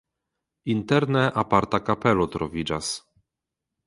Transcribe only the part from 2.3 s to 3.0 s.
troviĝas.